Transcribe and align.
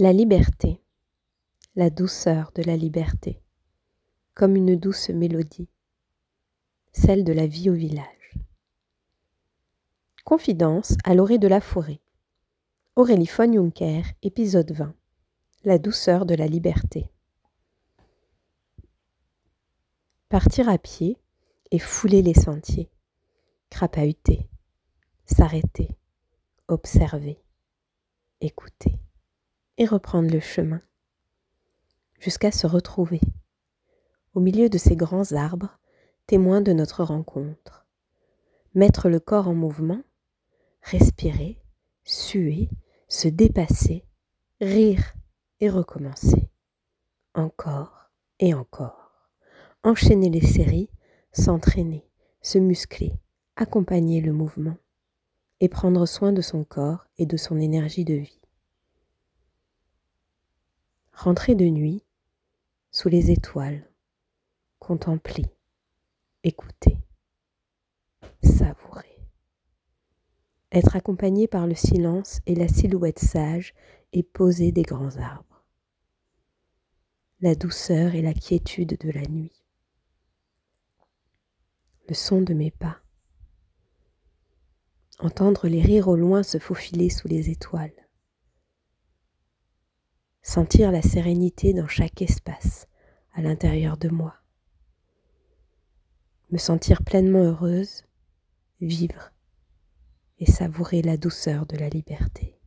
La 0.00 0.12
liberté, 0.12 0.80
la 1.74 1.90
douceur 1.90 2.52
de 2.54 2.62
la 2.62 2.76
liberté, 2.76 3.42
comme 4.32 4.54
une 4.54 4.76
douce 4.76 5.08
mélodie, 5.08 5.68
celle 6.92 7.24
de 7.24 7.32
la 7.32 7.48
vie 7.48 7.68
au 7.68 7.74
village. 7.74 8.38
Confidence 10.24 10.94
à 11.02 11.16
l'orée 11.16 11.38
de 11.38 11.48
la 11.48 11.60
forêt. 11.60 12.00
Aurélie 12.94 13.26
von 13.26 13.52
Juncker, 13.52 14.02
épisode 14.22 14.70
20. 14.70 14.94
La 15.64 15.78
douceur 15.78 16.26
de 16.26 16.36
la 16.36 16.46
liberté. 16.46 17.10
Partir 20.28 20.68
à 20.68 20.78
pied 20.78 21.18
et 21.72 21.80
fouler 21.80 22.22
les 22.22 22.34
sentiers, 22.34 22.88
crapahuter, 23.68 24.48
s'arrêter, 25.24 25.88
observer, 26.68 27.42
écouter 28.40 28.97
et 29.78 29.86
reprendre 29.86 30.30
le 30.30 30.40
chemin, 30.40 30.82
jusqu'à 32.18 32.52
se 32.52 32.66
retrouver 32.66 33.20
au 34.34 34.40
milieu 34.40 34.68
de 34.68 34.78
ces 34.78 34.94
grands 34.94 35.32
arbres, 35.32 35.80
témoins 36.26 36.60
de 36.60 36.72
notre 36.72 37.02
rencontre. 37.02 37.86
Mettre 38.74 39.08
le 39.08 39.18
corps 39.18 39.48
en 39.48 39.54
mouvement, 39.54 40.02
respirer, 40.82 41.60
suer, 42.04 42.68
se 43.08 43.26
dépasser, 43.26 44.04
rire 44.60 45.14
et 45.60 45.70
recommencer. 45.70 46.50
Encore 47.34 48.10
et 48.38 48.54
encore. 48.54 49.12
Enchaîner 49.82 50.30
les 50.30 50.46
séries, 50.46 50.90
s'entraîner, 51.32 52.08
se 52.42 52.58
muscler, 52.58 53.14
accompagner 53.56 54.20
le 54.20 54.32
mouvement 54.32 54.76
et 55.60 55.68
prendre 55.68 56.06
soin 56.06 56.32
de 56.32 56.42
son 56.42 56.62
corps 56.62 57.06
et 57.16 57.26
de 57.26 57.36
son 57.36 57.58
énergie 57.58 58.04
de 58.04 58.14
vie. 58.14 58.40
Rentrer 61.20 61.56
de 61.56 61.64
nuit, 61.64 62.04
sous 62.92 63.08
les 63.08 63.32
étoiles, 63.32 63.90
contempler, 64.78 65.46
écouter, 66.44 66.96
savourer. 68.44 69.18
Être 70.70 70.94
accompagné 70.94 71.48
par 71.48 71.66
le 71.66 71.74
silence 71.74 72.38
et 72.46 72.54
la 72.54 72.68
silhouette 72.68 73.18
sage 73.18 73.74
et 74.12 74.22
posée 74.22 74.70
des 74.70 74.84
grands 74.84 75.16
arbres. 75.16 75.64
La 77.40 77.56
douceur 77.56 78.14
et 78.14 78.22
la 78.22 78.32
quiétude 78.32 78.96
de 78.96 79.10
la 79.10 79.22
nuit. 79.22 79.64
Le 82.08 82.14
son 82.14 82.42
de 82.42 82.54
mes 82.54 82.70
pas. 82.70 83.00
Entendre 85.18 85.66
les 85.66 85.82
rires 85.82 86.06
au 86.06 86.14
loin 86.14 86.44
se 86.44 86.58
faufiler 86.58 87.10
sous 87.10 87.26
les 87.26 87.50
étoiles 87.50 88.07
sentir 90.48 90.90
la 90.90 91.02
sérénité 91.02 91.74
dans 91.74 91.88
chaque 91.88 92.22
espace 92.22 92.86
à 93.34 93.42
l'intérieur 93.42 93.98
de 93.98 94.08
moi, 94.08 94.34
me 96.50 96.56
sentir 96.56 97.02
pleinement 97.02 97.42
heureuse, 97.42 98.04
vivre 98.80 99.30
et 100.38 100.50
savourer 100.50 101.02
la 101.02 101.18
douceur 101.18 101.66
de 101.66 101.76
la 101.76 101.90
liberté. 101.90 102.57